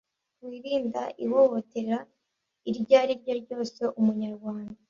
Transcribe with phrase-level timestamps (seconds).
[0.47, 1.97] wirinda ihohotera
[2.71, 4.77] iryo ari ryo ryose Umunyarwanda